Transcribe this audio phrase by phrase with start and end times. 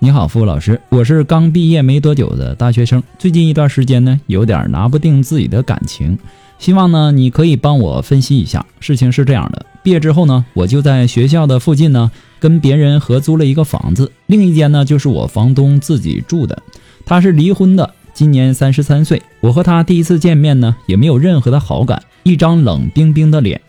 [0.00, 6.16] 你好，付老师，我是刚毕业没多久的大学生，最近一段时间呢，有点拿不定自己的感情，
[6.60, 8.64] 希望呢你可以帮我分析一下。
[8.78, 16.62] 事情是这样的，毕业之后呢，我就在学校的附近呢跟别人合租了一个房子，另一间呢就是我房东自己住的。
[17.04, 19.20] 他是离婚的，今年三十三岁。
[19.40, 23.60] 我和他第一次见面呢，也没有任何的好感，一张冷冰冰的脸。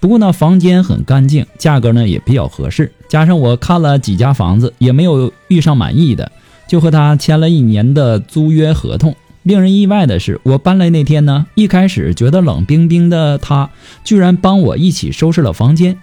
[0.00, 6.30] 不过呢，房间很干净，价格呢也比较合适，加上我看了几家房子，也没有遇上满意的，
[6.68, 9.16] 就和他签了一年的租约合同。
[9.42, 13.70] 令人意外的是，我搬来那天呢，一开始觉得冷冰冰的他，
[14.04, 15.96] 居然帮我一起收拾了房间。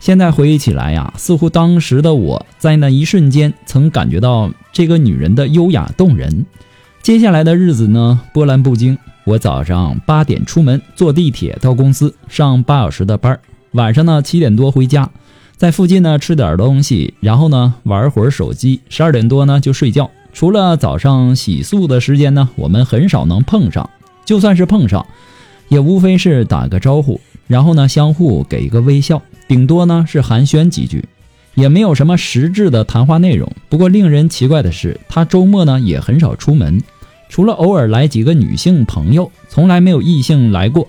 [0.00, 6.44] 现在回忆起来呀，似乎当时的我在那一瞬间曾感觉到这个女人的优雅动人。
[7.02, 8.98] 接下来的日子呢，波澜不惊。
[9.28, 13.38] 我早上八点出门，坐地铁到公司上八小时的班
[13.72, 15.10] 晚上呢七点多回家，
[15.54, 20.10] 在附近呢吃点东西，然后呢玩会儿手机，十二点多呢就睡觉。
[20.32, 23.90] 除了早上洗漱的时间呢，我们很少能碰上。
[24.24, 25.04] 就算是碰上，
[25.68, 31.04] 也无非是打个招呼，然后呢相互给一个微笑，顶多呢是寒暄几句，
[31.54, 33.46] 也没有什么实质的谈话内容。
[33.68, 36.80] 不过令人奇怪的是，他周末呢也很少出门。
[37.28, 40.88] 除了偶尔来几个女性朋友，从来没有异性来过。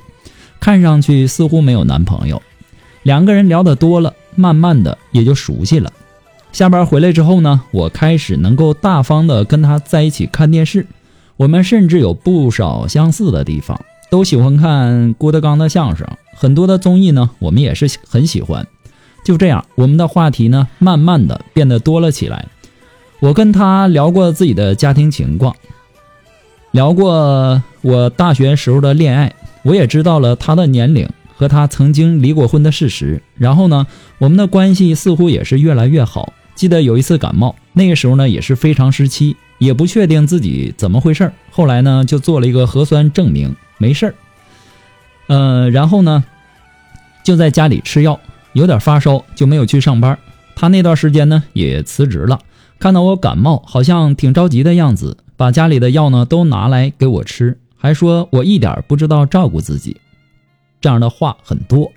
[0.59, 2.41] 看上去似乎没有男朋友。
[3.03, 5.91] 两个人聊得多了，慢慢的也就熟悉了。
[6.51, 10.85] 下班回来之后呢，我开始能够大方的跟他在一起看电视。
[11.38, 13.79] 我们甚至有不少相似的地方，
[14.09, 18.67] 都喜欢看郭德纲的相声，很多的综艺呢，我们也是很喜欢。
[19.23, 22.47] 就这样，我们的话题呢，慢慢的变得多了起来。
[23.21, 25.56] 我跟他聊过自己的家庭情况。
[26.72, 33.22] 聊过我大学时候的恋爱，我也知道了他的年龄和他曾经离过婚的事实。
[33.35, 33.88] 然后呢，
[34.19, 36.34] 我们的关系似乎也是越来越好。
[36.53, 44.16] 记得有一次感冒，那个时候呢也是非常时期，也不确定自己怎么回事儿后来呢就做了一个核酸证明，没事儿。
[45.28, 46.24] 呃，然后呢
[47.24, 48.19] 就在家里吃药，
[48.53, 50.19] 有点发烧就没有去上班。
[50.56, 52.40] 他那段时间呢也辞职了，
[52.78, 55.18] 看到我感冒好像挺着急的样子。
[55.39, 59.95] 把家里的药呢都拿来给我吃，还说我一点不知道照顾自己，
[60.81, 61.94] 这样的话很多。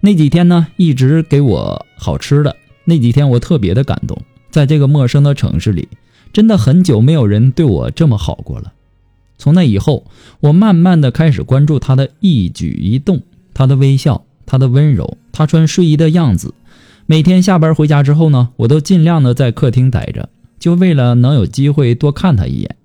[0.00, 4.16] 那几天呢一直给我好吃的，那几天我特别的感动。
[4.52, 5.88] 在这个陌生的城市里，
[6.32, 8.72] 真的很久没有人对我这么好过了。
[9.38, 10.06] 从那以后，
[10.38, 16.54] 我慢慢的开始关注他的一举一动，他的微笑，他的温柔，他穿睡衣的样子。
[17.06, 20.28] 每天下班回家之后呢，我都尽量的在客厅待着。
[20.62, 22.76] 就为了能有机会多看他一眼，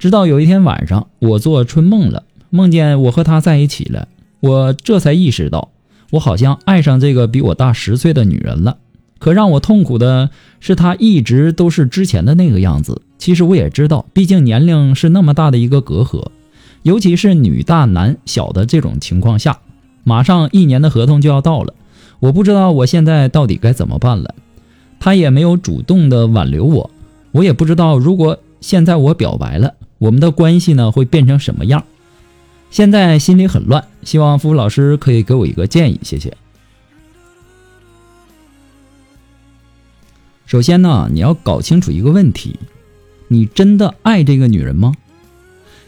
[0.00, 4.08] 直到有一天晚上，我做春梦了，梦见我和他在一起了，
[4.40, 5.70] 我这才意识到，
[6.10, 8.78] 我好像爱上这个比我大十岁的女人了。
[9.20, 13.02] 可让我痛苦的是，她一直都是之前的那个样子。
[13.16, 16.30] 其实我也知道，毕竟年龄是那么大的一个隔阂，
[16.82, 19.60] 尤其是女大男小的这种情况下，
[20.02, 21.74] 马上一年的合同就要到了，
[22.18, 24.34] 我不知道我现在到底该怎么办了。
[24.98, 26.90] 他也没有主动的挽留我。
[27.32, 31.84] 我也不知道，如果现在我表白了，我们的关系呢会变成什么样？
[32.70, 36.36] 现在心里很乱，希望付老师可以给我一个建议，谢谢。
[40.46, 42.58] 首先呢，你要搞清楚一个问题：
[43.28, 44.94] 你真的爱这个女人吗？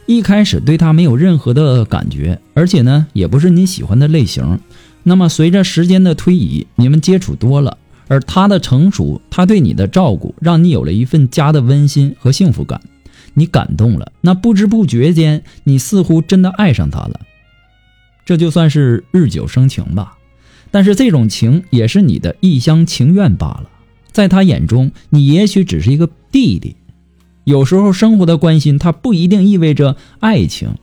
[0.07, 4.61] 一开始对她没有任何的感觉，而且呢，也不是你喜欢的类型。
[5.05, 7.79] 那么随着时间的推移，你们接触多了。
[8.13, 12.79] 而他的成熟，他对你的照顾，让你有了一份家的温馨和幸福感，
[13.33, 14.13] 你感动了。
[14.21, 17.21] 那不知不觉间，你似乎真的爱上他了。
[18.27, 20.19] 这就算是日久生情吧。
[20.71, 23.71] 但是这种情也是你的一厢情愿罢了。
[24.11, 26.77] 在他眼中，你也许只是一个弟弟。
[27.45, 30.75] 有时候，生活的关心，它不一定意味着爱情。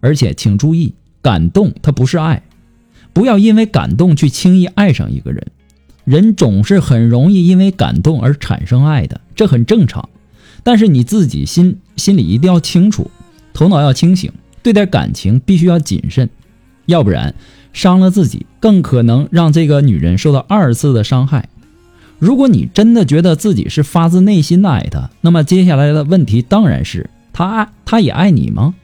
[0.00, 2.42] 而且，请注意，感动它不是爱，
[3.12, 5.46] 不要因为感动去轻易爱上一个人。
[6.08, 10.08] 人总是很容易因为感动而产生爱的，这很正常。
[10.62, 13.10] 但是你自己心心里一定要清楚，
[13.52, 14.32] 头脑要清醒，
[14.62, 16.30] 对待感情必须要谨慎，
[16.86, 17.34] 要不然
[17.74, 21.50] 伤了自己，更可能让这个女人受到二次的伤害。
[22.18, 28.74] 如果你真的觉得自己是发自内心的爱她，那么接下来的问题当然是：她爱，她也爱你吗？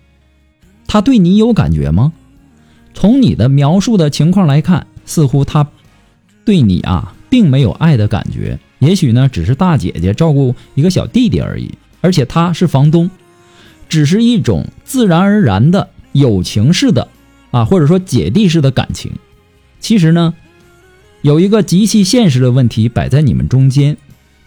[0.87, 2.13] 她对你有感觉吗？
[2.93, 5.67] 从你的描述的情况来看，似乎她
[6.45, 8.57] 对你啊，并没有爱的感觉。
[8.79, 11.69] 也许呢，只是大姐姐照顾一个小弟弟而已。
[12.01, 13.11] 而且他是房东，
[13.89, 17.09] 只是一种自然而然的友情式的
[17.51, 19.11] 啊，或者说姐弟式的感情。
[19.81, 20.33] 其实呢，
[21.23, 23.97] 有一个极其现实的问题摆在你们中间，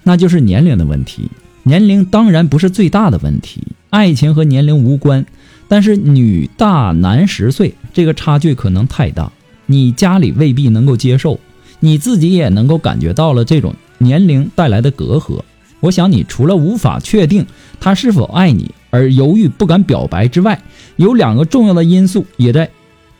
[0.03, 1.29] 那就是年龄的问题。
[1.63, 5.25] 年龄当然不是最大的问题，爱情和年龄无关。
[5.67, 9.29] 但是女大男十岁，这个差距可能太大，
[9.65, 11.37] 你家里未必能够接受，
[11.79, 15.41] 你自己也能够感觉到了这种年龄带来的隔阂。
[15.79, 17.45] 我想你除了无法确定
[17.79, 20.61] 他是否爱你而犹豫不敢表白之外，
[20.95, 22.69] 有两个重要的因素也在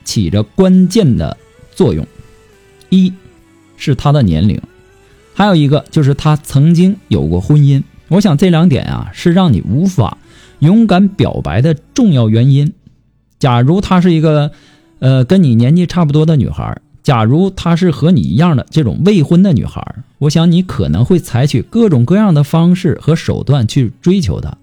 [0.04, 1.38] 起着关键的
[1.76, 2.06] 作用，
[2.90, 3.14] 一
[3.78, 4.60] 是他的年龄，
[5.34, 7.84] 还有一个就是他曾经有过婚姻。
[8.08, 10.18] 我想这两点啊是让你无法。
[10.60, 12.74] 勇敢表白的重要原因，
[13.38, 14.52] 假如她是一个，
[14.98, 19.82] 呃，跟你年纪差不多的女孩，假如她是和你一样的这种未婚的女孩，
[20.18, 24.58] 我想你可能会采取各种各样的方式和手段去追求她。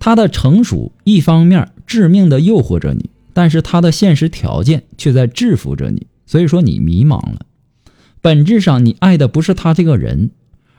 [0.00, 7.46] 她的成熟一方面致命的诱惑着你，但是她的现实条件却在制服着你，所以说你迷茫了。
[8.20, 10.32] 本质上，你爱的不是她这个人。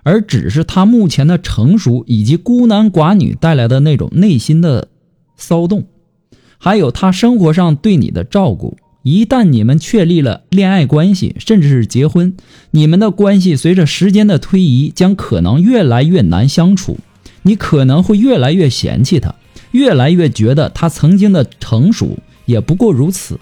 [0.03, 4.89] 而只是他目前的成熟以及孤男寡女带来的那种内心的
[5.37, 5.85] 骚动，
[6.57, 8.77] 还有他生活上对你的照顾。
[9.05, 12.35] 一旦你们确立了恋爱关系，甚至是结婚，
[12.71, 16.97] 你们的关系随着时间的推移将可能越来越难相处。
[17.43, 19.35] 你可能会越来越嫌弃他，
[19.69, 23.39] 越来越觉得他曾经的成熟也不过如此。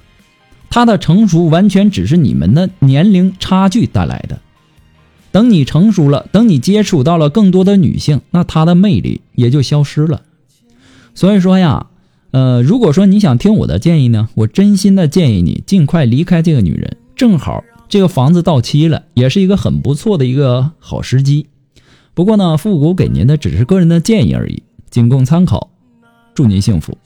[0.70, 4.42] 他的成熟完全只是你们的年龄差距带来的。
[5.32, 10.24] 等你成熟了，等你接触到了更多的女性，那她的魅力也就消失了。
[11.16, 11.88] 所以说呀，
[12.34, 16.98] 呃，如果说你想听我的建议呢，我真心的建议你尽快离开这个女人。
[17.16, 21.46] 正好这个房子到期了，也是一个很不错的一个好时机。
[22.16, 25.70] 不过呢，复古给您的只是个人的建议而已，仅供参考。
[26.34, 26.98] 祝您幸福。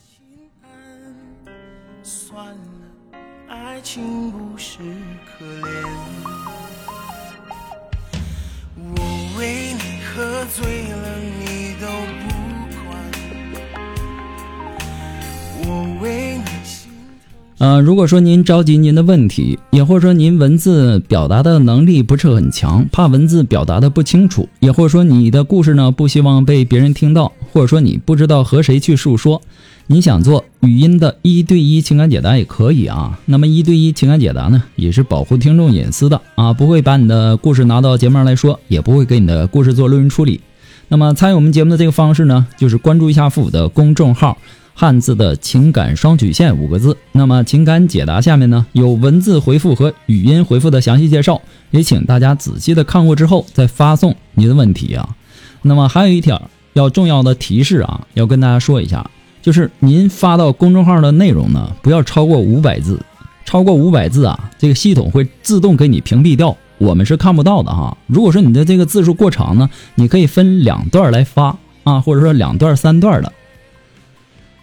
[17.60, 29.42] 呃，如果说您着急您的问题，也或者说您文字表达的能力不是很强，怕文字表达的不清楚，也或者说你的故事呢不希望被别人听到，或者说你不知道和谁去诉说。
[29.90, 33.18] 你想做语音的一对一情感解答也可以啊。
[33.26, 40.42] 那么一对一情感解答呢，也是保护听众隐私的啊，不会把你的故事拿到节目上来说，也不会给你的故事做录音处理。
[40.90, 44.38] 那么参与我们节目的这个方式呢，就是关注一下父母的公众号
[44.80, 46.96] “汉字的情感双曲线”五个字。
[47.12, 51.42] 那么情感解答下面呢有文字回复和语音回复的详细介绍，
[51.72, 55.16] 也请大家仔细的看过之后再发送你的问题啊。
[55.64, 59.10] 那么还有一条要重要的提示啊，要跟大家说一下。
[59.42, 63.00] 就是您发到公众号的内容呢，不要超过五百字，
[63.46, 67.98] 超过五百字啊，这个系统会自动给你屏蔽掉，我们是看不到的哈。
[68.06, 73.34] 如果说你的这个字数过长呢，你可以分两段来发啊，或者说两段、三段的。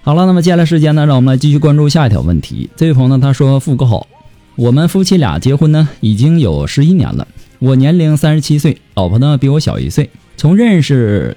[0.07, 2.69] 好了，那么接下来时间呢，让我们来继续关注下一条问题。
[2.77, 4.07] 这位朋友呢，他说：“富哥好，
[4.55, 7.27] 我们夫妻俩结婚呢已经有十一年了，
[7.59, 11.35] 我年龄三十七岁，老婆呢比我小一岁，从认识。”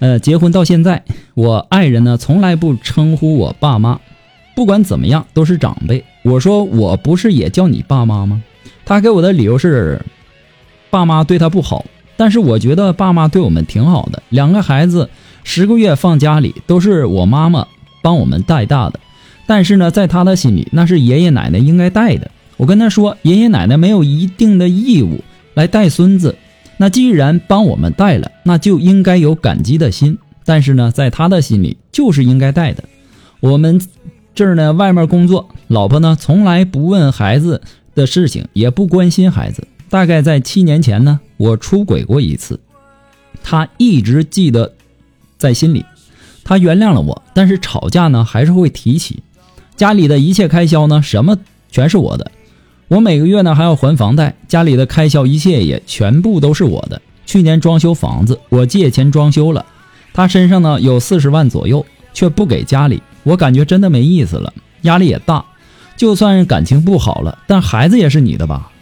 [0.00, 1.04] 呃，结婚到现在，
[1.34, 4.00] 我爱人呢从来不称呼我爸妈，
[4.56, 6.02] 不管怎么样都是长辈。
[6.24, 8.42] 我说我不是也叫你爸妈吗？
[8.86, 10.00] 他给我的理由是，
[10.88, 11.84] 爸妈对他不好。
[12.16, 14.22] 但是我觉得爸妈对我们挺好的。
[14.30, 15.10] 两个孩子
[15.44, 17.66] 十个月放家里都是我妈妈
[18.02, 19.00] 帮我们带大的，
[19.46, 22.30] 但是呢，在他的心里那是爷爷奶奶应该带的。
[22.56, 26.36] 我跟他说，爷爷奶奶没有一定的义务来带孙子。
[26.76, 30.18] 那既然帮我们带了，那就应该有感激的心。
[30.44, 32.84] 但是呢，在他的心里就是应该带的。
[33.40, 33.80] 我们
[34.34, 37.60] 这儿呢，外面工作，老婆呢从来不问孩子
[37.94, 39.66] 的事情，也不关心孩子。
[39.88, 42.60] 大概在七年前呢，我出轨过一次，
[43.42, 44.72] 他一直记得
[45.36, 45.84] 在心里。
[46.50, 49.22] 他原谅了我，但是吵架呢还是会提起。
[49.76, 51.36] 家里的一切开销呢，什么
[51.70, 52.28] 全是我的。
[52.88, 57.00] 我每个月呢还要还房贷，家里的开销一切也全部都是我的。
[57.24, 59.64] 去年装修房子，我借钱装修了，
[60.12, 65.44] 他身上呢有四十万左右，却不给家里，我感觉真的没意思了，压力也大。
[65.96, 68.72] 就算感情不好了，但孩子也是你的吧？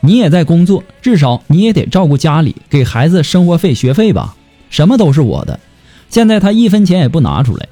[0.00, 4.34] 你也在工作，至少你也得照顾家里，给孩子生活费、学费吧？
[4.70, 5.60] 什么都是我的。
[6.08, 7.68] 现在他一分钱也不拿出来，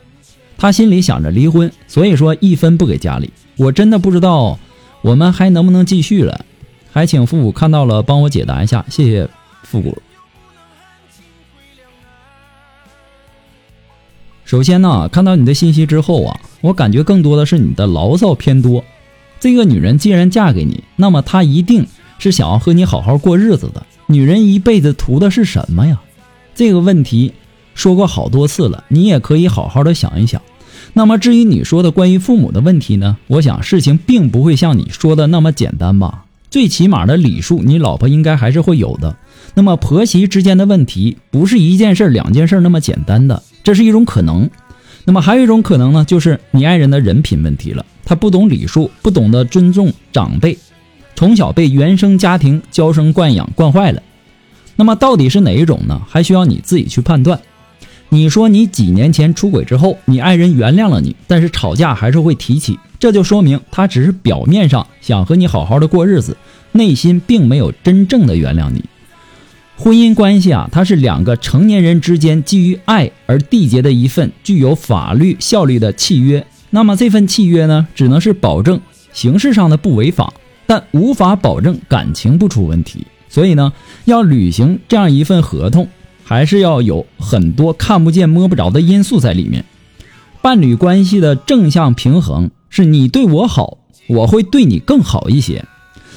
[0.59, 3.33] 他心里想着离婚，所以说一分不给家里。
[3.57, 4.59] 我真的不知道
[5.03, 6.45] 我们还能不能继续了，
[6.93, 9.29] 还请复古看到了帮我解答一下，谢谢
[9.63, 9.97] 复古。
[14.45, 18.85] 首先呢，看到你的信息之后啊，我感觉更多的是你的牢骚偏多。
[19.41, 21.87] 这个女人既然嫁给你，那么她一定
[22.19, 23.85] 是想要和你好好过日子的。
[24.07, 26.01] 女人一辈子图的是什么呀？
[26.55, 27.33] 这个问题
[27.77, 30.43] 说过好多次了，你也可以好好的想一想。
[30.95, 33.19] 那么至于你说的关于父母的问题呢？
[33.27, 36.25] 我想事情并不会像你说的那么简单吧。
[36.51, 39.17] 最起码的礼数，你老婆应该还是会有的。
[39.55, 43.43] 那么婆媳之间的问题，不是一件事儿、两件事儿那么简单的。
[43.63, 44.49] 这是一种可能，
[45.05, 47.85] 那么还有一种可能呢，就是你爱人的人品问题了。
[48.05, 50.57] 他不懂礼数，不懂得尊重长辈，
[51.15, 54.03] 从小被原生家庭娇生惯养惯坏了。
[54.77, 56.01] 那么到底是哪一种呢？
[56.09, 57.39] 还需要你自己去判断。
[58.09, 66.37] 你说你几年前出轨之后，你爱人原谅了你，但是吵架还是会提起，这就说明他只是表面上想和你好好的过日子，
[66.73, 68.85] 内心并没有真正的原谅你。
[69.77, 76.47] 婚姻关系啊，它是两个成年人之间基于爱而缔结的一份具有法律效力的契约。
[76.71, 78.81] 那么这份契约呢，只能是保证
[79.13, 80.33] 形式上的不违法，
[80.67, 83.07] 但无法保证感情不出问题。
[83.29, 83.73] 所以呢，
[84.07, 85.89] 要履行这样一份合同，
[86.29, 89.65] 还是要有很多看不见摸不着的因素在里面。
[90.43, 93.79] 伴侣关系的正向平衡是你对我好，
[94.09, 95.65] 我会对你更好一些。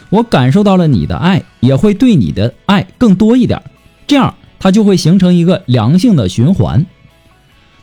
[0.10, 3.62] 我感受到了你的爱，也会对你的爱更多一点，
[4.08, 6.88] 这样它就会形成一个良性的循环。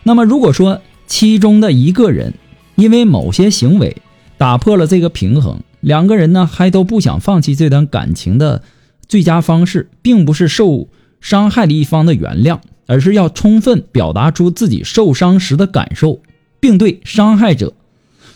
[0.03, 2.35] 那么，如果说其中的一个人
[2.75, 3.99] 因为某些行为
[4.37, 8.63] 打破了这个平衡，两个人呢还都不想放弃这段感情的
[9.07, 10.89] 最佳方式，并不是受
[11.21, 16.21] 伤害的一方的原谅，而是要充分表达出自己受伤时的感受，
[16.61, 17.73] 并对伤害者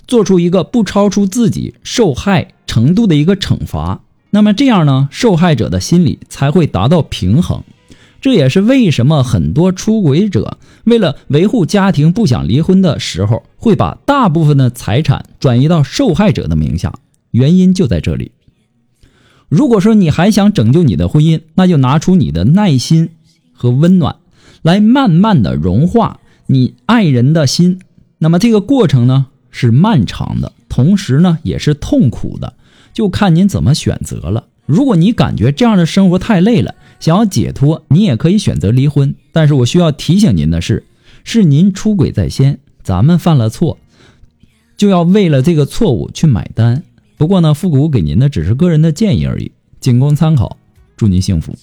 [0.06, 2.52] 做出一个不超出自己受害。
[2.66, 7.64] 程度的一个惩罚，那么这样呢，受害者的心理才会达到平衡。
[8.20, 16.94] 这也是为什么很多出轨者为了维护家庭不想离婚的时候，会把大部分的财产转移到受害者的名下，
[17.32, 18.30] 原因就在这里。
[19.50, 23.10] 如果说你还想拯救你的婚姻，那就拿出你的耐心
[23.52, 24.16] 和温暖，
[24.62, 27.80] 来慢慢的融化你爱人的心。
[28.18, 32.54] 那么这个过程呢，是漫长的，同时呢，也是痛苦的。
[32.94, 34.46] 就看您怎么选择了。
[34.66, 39.16] 如果你感觉这样的生活太累了，想要解脱，你也可以选择离婚。
[39.32, 40.84] 但是我需要提醒您的是，
[41.24, 43.78] 是您出轨在先，咱们犯了错，
[44.76, 46.84] 就要为了这个错误去买单。
[47.20, 50.56] 不过呢，复古给您的只是个人的建议而已，仅供参考。
[50.96, 51.54] 祝您幸福。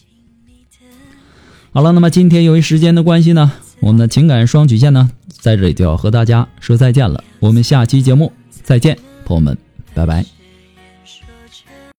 [1.71, 7.23] 好了，那么今天由于时间的关系呢，我们的情感双曲线呢，在这里就要和大家说再见了。
[7.39, 9.57] 我们下期节目再见，朋友们，
[9.95, 10.36] 拜拜。